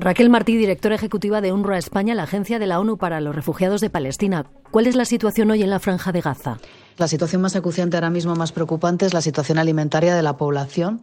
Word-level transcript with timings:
Raquel 0.00 0.30
Martí, 0.30 0.56
directora 0.56 0.94
ejecutiva 0.94 1.40
de 1.40 1.52
UNRWA 1.52 1.76
España, 1.76 2.14
la 2.14 2.22
agencia 2.22 2.60
de 2.60 2.68
la 2.68 2.78
ONU 2.78 2.98
para 2.98 3.20
los 3.20 3.34
refugiados 3.34 3.80
de 3.80 3.90
Palestina. 3.90 4.46
¿Cuál 4.70 4.86
es 4.86 4.94
la 4.94 5.04
situación 5.04 5.50
hoy 5.50 5.64
en 5.64 5.70
la 5.70 5.80
franja 5.80 6.12
de 6.12 6.20
Gaza? 6.20 6.58
La 6.98 7.06
situación 7.06 7.40
más 7.40 7.54
acuciante 7.54 7.96
ahora 7.96 8.10
mismo, 8.10 8.34
más 8.34 8.50
preocupante, 8.50 9.06
es 9.06 9.14
la 9.14 9.22
situación 9.22 9.58
alimentaria 9.58 10.16
de 10.16 10.22
la 10.24 10.36
población. 10.36 11.00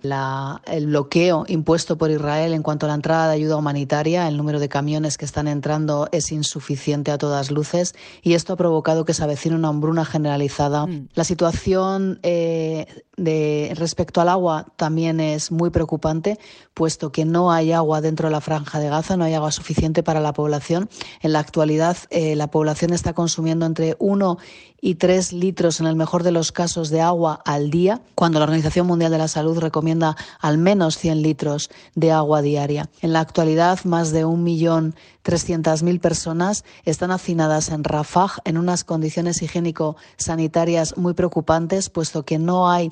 el 0.65 0.88
bloqueo 0.88 1.46
impuesto 1.47 1.97
por 1.97 2.12
Israel 2.12 2.54
en 2.54 2.63
cuanto 2.63 2.86
a 2.86 2.90
la 2.90 2.96
entrada 2.96 3.29
de 3.29 3.36
ayuda 3.36 3.56
humanitaria, 3.56 4.28
el 4.28 4.36
número 4.36 4.60
de 4.60 4.68
camiones 4.68 5.17
que 5.17 5.24
están 5.24 5.47
entrando 5.47 6.10
es 6.12 6.34
insuficiente 6.34 7.12
a 7.12 7.17
todas 7.17 7.49
luces 7.49 7.96
y 8.21 8.34
esto 8.34 8.52
ha 8.52 8.58
provocado 8.58 9.06
que 9.06 9.13
se 9.13 9.24
avecine 9.24 9.56
una 9.56 9.70
hambruna 9.70 10.03
generalizada. 10.03 10.85
Mm. 10.85 11.08
La 11.13 11.24
situación 11.24 12.20
eh, 12.24 12.88
de, 13.17 13.74
respecto 13.75 14.20
al 14.20 14.30
agua 14.30 14.66
también 14.75 15.20
es 15.20 15.52
muy 15.52 15.70
preocupante, 15.70 16.38
puesto 16.73 17.12
que 17.12 17.23
no 17.23 17.52
hay 17.52 17.71
agua 17.71 18.02
dentro 18.02 18.27
de 18.27 18.34
la 18.34 18.41
franja 18.41 18.80
de 18.80 18.89
Gaza, 18.89 19.16
no 19.16 19.23
hay 19.23 19.34
agua 19.34 19.52
suficiente 19.52 20.03
para 20.03 20.20
la 20.20 20.34
población. 20.34 20.89
En 21.21 21.31
la 21.31 21.39
actualidad, 21.39 21.98
eh, 22.09 22.35
la 22.35 22.48
población 22.48 22.91
está 22.91 23.13
consumiendo 23.13 23.66
entre 23.66 23.95
1 23.99 24.38
y 24.81 24.95
3 24.95 25.34
litros, 25.34 25.80
en 25.80 25.84
el 25.88 25.95
mejor 25.95 26.23
de 26.23 26.31
los 26.31 26.52
casos, 26.52 26.89
de 26.89 27.02
agua 27.02 27.41
al 27.45 27.70
día, 27.70 28.02
cuando 28.16 28.39
la 28.39 28.45
Organización 28.45 28.88
Mundial 28.88 29.12
de 29.12 29.17
la 29.17 29.27
Salud 29.27 29.57
recomienda 29.59 30.16
al 30.39 30.58
menos 30.58 30.98
100 30.98 31.21
litros 31.21 31.70
de 31.95 32.11
agua 32.11 32.41
diaria. 32.41 32.89
En 33.02 33.13
la 33.13 33.20
actualidad, 33.20 33.84
más 33.84 34.11
de 34.11 34.25
1.300.000 34.25 35.99
personas 35.99 36.66
están 36.84 37.11
hacinadas 37.11 37.70
en 37.70 37.84
Rafah 37.84 38.34
en 38.44 38.58
unas 38.58 38.84
condiciones 38.84 39.41
higiénico-sanitarias 39.41 40.98
muy 40.98 41.13
preocupantes, 41.13 41.89
puesto 41.89 42.23
que 42.23 42.39
no 42.39 42.70
hay 42.70 42.91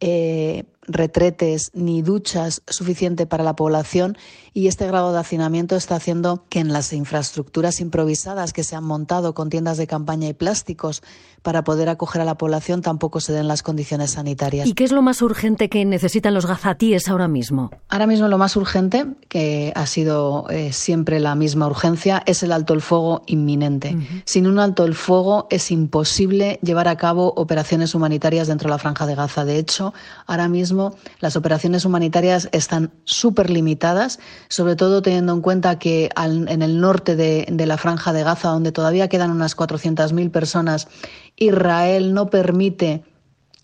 eh, 0.00 0.64
retretes 0.86 1.70
ni 1.74 2.02
duchas 2.02 2.62
suficiente 2.66 3.26
para 3.26 3.44
la 3.44 3.54
población 3.54 4.16
y 4.52 4.66
este 4.66 4.86
grado 4.86 5.12
de 5.12 5.20
hacinamiento 5.20 5.76
está 5.76 5.96
haciendo 5.96 6.44
que 6.48 6.58
en 6.58 6.72
las 6.72 6.92
infraestructuras 6.92 7.80
improvisadas 7.80 8.52
que 8.52 8.64
se 8.64 8.76
han 8.76 8.84
montado 8.84 9.32
con 9.34 9.48
tiendas 9.48 9.78
de 9.78 9.86
campaña 9.86 10.28
y 10.28 10.34
plásticos 10.34 11.02
para 11.42 11.64
poder 11.64 11.88
acoger 11.88 12.22
a 12.22 12.24
la 12.24 12.36
población 12.36 12.82
tampoco 12.82 13.20
se 13.20 13.32
den 13.32 13.48
las 13.48 13.62
condiciones 13.62 14.12
sanitarias. 14.12 14.66
¿Y 14.66 14.74
qué 14.74 14.84
es 14.84 14.92
lo 14.92 15.02
más 15.02 15.22
urgente 15.22 15.68
que 15.68 15.84
necesitan 15.84 16.34
los 16.34 16.46
gazatíes 16.46 17.08
ahora 17.08 17.28
mismo? 17.28 17.70
Ahora 17.88 18.06
mismo 18.06 18.28
lo 18.28 18.38
más 18.38 18.56
urgente, 18.56 19.06
que 19.28 19.72
ha 19.74 19.86
sido 19.86 20.48
eh, 20.50 20.72
siempre 20.72 21.18
la 21.20 21.34
misma 21.34 21.66
urgencia, 21.66 22.22
es 22.26 22.42
el 22.42 22.52
alto 22.52 22.74
el 22.74 22.80
fuego 22.80 23.22
inminente. 23.26 23.96
Sin 24.24 24.46
un 24.46 24.58
alto 24.58 24.84
el 24.84 24.94
fuego 24.94 25.46
es 25.50 25.70
imposible 25.70 26.58
llevar 26.62 26.88
a 26.88 26.96
cabo 26.96 27.32
operaciones 27.36 27.94
humanitarias 27.94 28.48
dentro 28.48 28.68
de 28.68 28.72
la 28.72 28.78
franja 28.78 29.06
de 29.06 29.14
Gaza. 29.14 29.44
De 29.44 29.58
hecho, 29.58 29.92
ahora 30.26 30.48
mismo 30.48 30.71
las 31.20 31.36
operaciones 31.36 31.84
humanitarias 31.84 32.48
están 32.52 32.92
súper 33.04 33.50
limitadas, 33.50 34.18
sobre 34.48 34.76
todo 34.76 35.02
teniendo 35.02 35.32
en 35.32 35.40
cuenta 35.40 35.78
que 35.78 36.10
en 36.16 36.62
el 36.62 36.80
norte 36.80 37.16
de, 37.16 37.66
la 37.66 37.78
franja 37.78 38.12
de 38.12 38.22
Gaza, 38.22 38.48
donde 38.48 38.72
todavía 38.72 39.08
quedan 39.08 39.30
unas 39.30 39.56
400.000 39.56 40.30
personas, 40.30 40.88
Israel 41.36 42.14
no 42.14 42.30
permite 42.30 43.04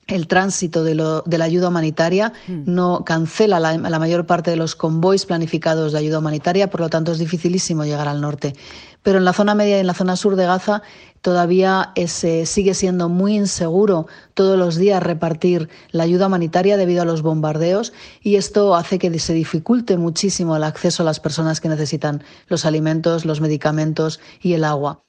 el 0.08 0.26
tránsito 0.26 0.84
de, 0.84 0.94
la 0.94 1.44
ayuda 1.44 1.68
humanitaria, 1.68 2.32
hmm. 2.48 2.62
no 2.64 3.04
cancela 3.04 3.60
la, 3.60 3.98
mayor 3.98 4.26
parte 4.26 4.50
de 4.50 4.56
los 4.56 4.74
convoys 4.74 5.26
planificados 5.26 5.92
de 5.92 5.98
ayuda 5.98 6.18
humanitaria, 6.18 6.70
por 6.70 6.80
lo 6.80 6.88
tanto 6.88 7.12
es 7.12 7.18
dificilísimo 7.18 7.84
llegar 7.84 8.08
al 8.08 8.20
norte. 8.20 8.54
Pero 9.02 9.18
en 9.18 9.24
la 9.24 9.32
zona 9.32 9.54
media 9.54 9.76
y 9.76 9.80
en 9.80 9.86
la 9.86 9.94
zona 9.94 10.16
sur 10.16 10.34
de 10.34 10.46
Gaza 10.46 10.82
todavía 11.20 11.92
sigue 12.06 12.74
siendo 12.74 13.08
muy 13.08 13.36
inseguro 13.36 14.06
todos 14.34 14.58
los 14.58 14.76
días 14.76 15.02
repartir 15.02 15.68
la 15.90 16.04
ayuda 16.04 16.26
humanitaria 16.26 16.76
debido 16.76 17.02
a 17.02 17.04
los 17.04 17.22
bombardeos 17.22 17.92
y 18.22 18.36
esto 18.36 18.74
hace 18.74 18.98
que 18.98 19.16
se 19.18 19.34
dificulte 19.34 19.96
muchísimo 19.96 20.56
el 20.56 20.64
acceso 20.64 21.02
a 21.02 21.06
las 21.06 21.20
personas 21.20 21.60
que 21.60 21.68
necesitan 21.68 22.22
los 22.48 22.64
alimentos, 22.64 23.24
los 23.24 23.40
medicamentos 23.40 24.20
y 24.40 24.54
el 24.54 24.64
agua. 24.64 25.02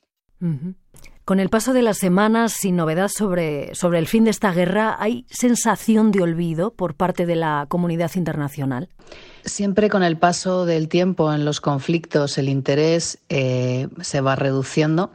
Con 1.30 1.39
el 1.39 1.49
paso 1.49 1.73
de 1.73 1.83
las 1.83 1.99
semanas, 1.99 2.53
sin 2.53 2.75
novedad 2.75 3.08
sobre, 3.08 3.75
sobre 3.75 3.99
el 3.99 4.08
fin 4.08 4.23
de 4.23 4.31
esta 4.31 4.52
guerra, 4.52 4.95
¿hay 4.97 5.28
sensación 5.29 6.09
de 6.09 6.23
olvido 6.23 6.72
por 6.72 6.95
parte 6.95 7.28
de 7.28 7.35
la 7.35 7.67
comunidad 7.69 8.09
internacional? 8.16 8.90
Siempre 9.45 9.91
con 9.91 10.01
el 10.01 10.18
paso 10.18 10.66
del 10.66 10.88
tiempo 10.88 11.31
en 11.31 11.45
los 11.45 11.62
conflictos 11.62 12.39
el 12.39 12.50
interés 12.50 13.19
eh, 13.29 13.89
se 14.01 14.22
va 14.22 14.35
reduciendo. 14.38 15.12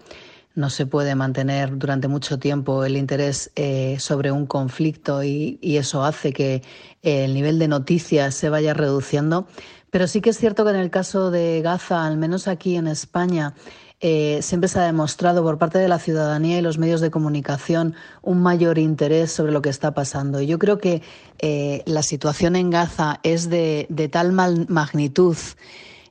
No 0.54 0.70
se 0.70 0.86
puede 0.86 1.16
mantener 1.16 1.76
durante 1.76 2.06
mucho 2.06 2.38
tiempo 2.38 2.84
el 2.84 2.96
interés 2.96 3.50
eh, 3.56 3.96
sobre 3.98 4.30
un 4.30 4.46
conflicto 4.46 5.24
y, 5.24 5.58
y, 5.60 5.78
eso 5.78 6.04
hace 6.04 6.32
que 6.32 6.62
el 7.02 7.34
nivel 7.34 7.58
de 7.58 7.66
noticias 7.66 8.36
se 8.36 8.50
vaya 8.50 8.72
reduciendo. 8.72 9.48
Pero 9.90 10.06
sí 10.06 10.20
que 10.20 10.30
es 10.30 10.38
cierto 10.38 10.64
que 10.64 10.70
en 10.70 10.76
el 10.76 10.90
caso 10.90 11.32
de 11.32 11.60
Gaza, 11.60 12.06
al 12.06 12.18
menos 12.18 12.46
aquí 12.46 12.76
en 12.76 12.86
España, 12.86 13.54
eh, 14.00 14.40
siempre 14.42 14.68
se 14.68 14.78
ha 14.78 14.82
demostrado 14.82 15.42
por 15.42 15.56
parte 15.58 15.78
de 15.78 15.88
la 15.88 15.98
ciudadanía 15.98 16.58
y 16.58 16.62
los 16.62 16.78
medios 16.78 17.00
de 17.00 17.10
comunicación 17.10 17.94
un 18.22 18.42
mayor 18.42 18.78
interés 18.78 19.32
sobre 19.32 19.52
lo 19.52 19.62
que 19.62 19.70
está 19.70 19.94
pasando. 19.94 20.40
Y 20.40 20.46
yo 20.46 20.58
creo 20.58 20.78
que 20.78 21.00
eh, 21.38 21.82
la 21.86 22.02
situación 22.02 22.56
en 22.56 22.70
Gaza 22.70 23.20
es 23.22 23.48
de, 23.48 23.86
tal 24.12 24.32
magnitud, 24.32 25.36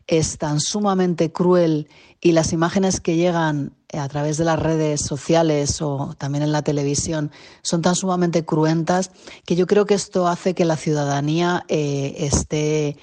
es 0.07 0.37
tan 0.37 0.59
sumamente 0.59 1.31
cruel 1.31 1.87
y 2.19 2.31
las 2.31 2.51
imágenes 2.53 2.99
que 2.99 3.15
llegan 3.15 3.73
a 3.93 4.07
través 4.07 4.37
de 4.37 4.45
las 4.45 4.57
redes 4.57 5.01
sociales 5.01 5.79
o 5.81 6.15
también 6.17 6.43
en 6.43 6.51
la 6.51 6.63
televisión 6.63 7.31
son 7.61 7.83
tan 7.83 7.95
sumamente 7.95 8.43
cruentas 8.43 9.11
que 9.45 9.55
yo 9.55 9.67
creo 9.67 9.85
que 9.85 9.93
esto 9.93 10.27
hace 10.27 10.55
que 10.55 10.65
la 10.65 10.77
ciudadanía 10.77 11.63
eh, 11.67 12.15
esté 12.17 12.97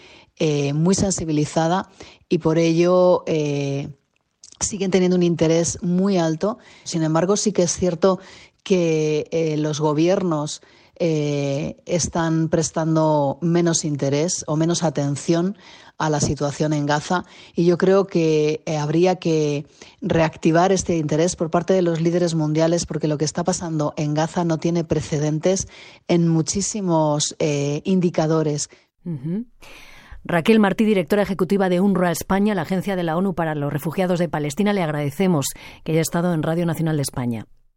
muy 0.72 0.94
sensibilizada 0.94 1.90
y 2.30 2.38
por 2.38 2.56
ello 2.56 3.24
siguen 4.60 4.90
teniendo 4.90 5.16
un 5.16 5.22
interés 5.22 5.78
muy 5.82 6.18
alto. 6.18 6.58
Sin 6.84 7.02
embargo, 7.02 7.36
sí 7.36 7.52
que 7.52 7.62
es 7.62 7.72
cierto 7.72 8.20
que 8.62 9.26
eh, 9.30 9.56
los 9.56 9.80
gobiernos 9.80 10.62
eh, 10.96 11.76
están 11.86 12.48
prestando 12.50 13.38
menos 13.40 13.84
interés 13.84 14.44
o 14.46 14.56
menos 14.56 14.82
atención 14.82 15.56
a 15.96 16.10
la 16.10 16.20
situación 16.20 16.72
en 16.72 16.86
Gaza 16.86 17.24
y 17.54 17.64
yo 17.66 17.76
creo 17.76 18.06
que 18.06 18.62
eh, 18.64 18.76
habría 18.76 19.16
que 19.16 19.66
reactivar 20.00 20.72
este 20.72 20.96
interés 20.96 21.36
por 21.36 21.50
parte 21.50 21.74
de 21.74 21.82
los 21.82 22.00
líderes 22.00 22.34
mundiales 22.34 22.86
porque 22.86 23.08
lo 23.08 23.18
que 23.18 23.24
está 23.24 23.44
pasando 23.44 23.92
en 23.96 24.14
Gaza 24.14 24.44
no 24.44 24.58
tiene 24.58 24.84
precedentes 24.84 25.68
en 26.08 26.28
muchísimos 26.28 27.36
indicadores. 27.84 28.68
Raquel 30.24 30.60
Martí, 30.60 30.84
directora 30.84 31.22
ejecutiva 31.22 31.68
de 31.68 31.80
UNRWA 31.80 32.10
España, 32.10 32.54
la 32.54 32.62
agencia 32.62 32.94
de 32.94 33.02
la 33.02 33.16
ONU 33.16 33.34
para 33.34 33.54
los 33.54 33.72
refugiados 33.72 34.18
de 34.18 34.28
Palestina, 34.28 34.72
le 34.72 34.82
agradecemos 34.82 35.46
que 35.82 35.92
haya 35.92 36.02
estado 36.02 36.34
en 36.34 36.42
Radio 36.42 36.66
Nacional 36.66 36.96
de 36.96 37.02
España. 37.02 37.46